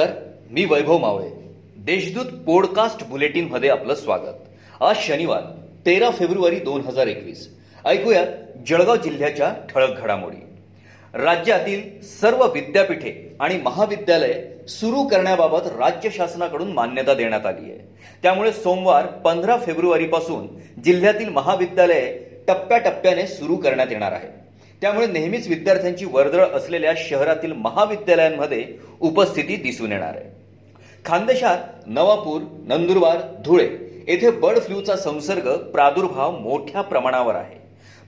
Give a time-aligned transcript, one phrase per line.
[0.00, 1.28] नमस्कार मी वैभव मावळे.
[1.76, 4.82] देशदूत पॉडकास्ट बुलेटिनमध्ये आपलं स्वागत.
[4.82, 5.40] आज शनिवार
[5.86, 7.56] तेरा फेब्रुवारी दोन हजार एकवीस.
[7.86, 8.26] ऐकूयात
[8.66, 10.36] जळगाव जिल्ह्याच्या ठळक घडामोडी.
[11.14, 17.88] राज्यातील सर्व विद्यापीठे आणि महाविद्यालये सुरू करण्याबाबत राज्य शासनाकडून मान्यता देण्यात आली आहे.
[18.22, 20.48] त्यामुळे सोमवार पंधरा फेब्रुवारी पासून
[20.84, 24.49] जिल्ह्यातील महाविद्यालये टप्प्याटप्प्याने सुरू करण्यात येणार आहे
[24.80, 28.64] त्यामुळे नेहमीच विद्यार्थ्यांची वर्दळ असलेल्या शहरातील महाविद्यालयांमध्ये
[29.00, 30.24] उपस्थिती दिसून येणार आहे.
[31.04, 33.68] खानदेशात नवापूर नंदुरबार धुळे
[34.08, 37.58] येथे बर्ड फ्लूचा संसर्ग प्रादुर्भाव मोठ्या प्रमाणावर आहे.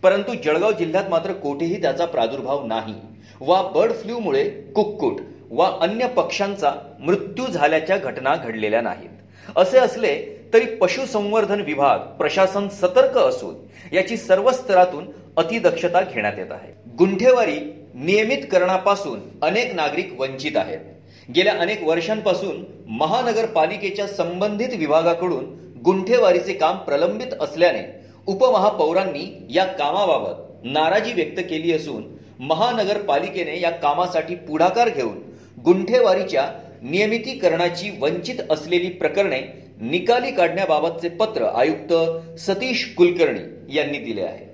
[0.03, 2.95] परंतु जळगाव जिल्ह्यात मात्र कोठेही त्याचा प्रादुर्भाव नाही
[3.41, 4.45] वा बर्ड फ्लूमुळे
[4.75, 5.17] कुक्कुट
[5.51, 9.09] वा अन्य पक्ष्यांचा मृत्यू झाल्याच्या घटना घडलेल्या नाहीत.
[9.57, 13.55] असे असले तरी पशुसंवर्धन विभाग प्रशासन सतर्क असून
[13.93, 15.05] याची सर्व स्तरातून
[15.37, 16.73] अतिदक्षता घेण्यात येत आहे.
[16.99, 17.59] गुंठेवारी
[17.95, 20.81] नियमितकरणापासून अनेक नागरिक वंचित आहेत.
[21.29, 22.63] गेल्या अनेक वर्षांपासून
[22.99, 25.45] महानगरपालिकेच्या संबंधित विभागाकडून
[25.85, 27.83] गुंठेवारीचे काम प्रलंबित असल्याने
[28.27, 32.03] उपमहापौरांनी या कामाबाबत नाराजी व्यक्त केली असून
[32.41, 35.19] महानगरपालिकेने या कामासाठी पुढाकार घेऊन
[35.65, 36.47] गुंठेवारीच्या
[36.83, 39.41] नियमितीकरणाची वंचित असलेली प्रकरणे
[39.81, 41.93] निकाली काढण्याबाबतचे पत्र आयुक्त
[42.41, 44.47] सतीश कुलकर्णी यांनी दिले आहे.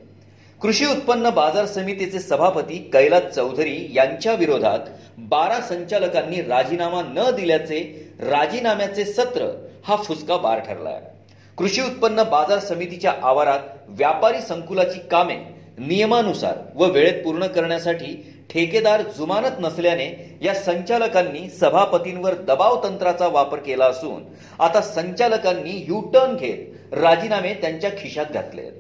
[0.60, 4.88] कृषी उत्पन्न बाजार समितीचे सभापती कैलास चौधरी यांच्या विरोधात
[5.28, 7.80] बारा संचालकांनी राजीनामा न दिल्याचे
[8.20, 9.48] राजीनाम्याचे सत्र
[9.86, 11.06] हा फुसका बार ठरला आहे.
[11.58, 15.36] कृषी उत्पन्न बाजार समितीच्या आवारात व्यापारी संकुलाची कामे
[15.78, 18.14] नियमानुसार व वेळेत पूर्ण करण्यासाठी
[18.50, 24.22] ठेकेदार जुमानत नसल्याने या संचालकांनी सभापतींवर दबाव तंत्राचा वापर केला असून
[24.58, 28.72] आता संचालकांनी यू टर्न घेत राजीनामे त्यांच्या खिशात घातले आहेत.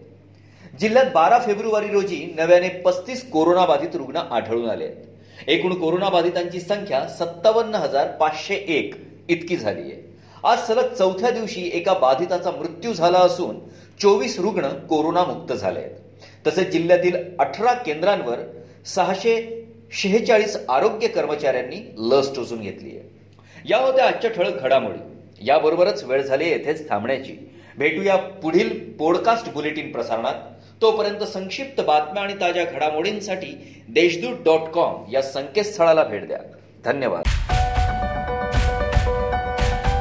[0.80, 5.48] जिल्ह्यात बारा फेब्रुवारी रोजी नव्याने पस्तीस कोरोनाबाधित रुग्ण आढळून आले आहेत.
[5.48, 8.94] एकूण कोरोनाबाधितांची संख्या सत्तावन्न हजार पाचशे एक
[9.28, 10.02] इतकी झाली आहे.
[10.44, 13.58] आज सलग चौथ्या दिवशी एका बाधिताचा मृत्यू झाला असून
[14.00, 15.94] चोवीस रुग्ण कोरोनामुक्त झाले आहेत.
[16.46, 18.38] तसेच जिल्ह्यातील अठरा केंद्रांवर
[18.86, 19.57] सहाशे
[19.92, 23.08] शेहेचाळीस आरोग्य कर्मचाऱ्यांनी लस टोचून घेतली आहे.
[23.70, 24.98] या होत्या आजच्या ठळक घडामोडी.
[25.46, 27.50] याबरोबरच वेळ झाली येथेच थांबण्याची.
[27.78, 30.34] भेटूया पुढील पॉडकास्ट बुलेटिन प्रसारणात.
[30.82, 36.38] तोपर्यंत संक्षिप्त बातम्या आणि ताज्या घडामोडींसाठी देशदूत डॉट कॉम या संकेतस्थळाला भेट द्या.
[36.84, 37.22] धन्यवाद.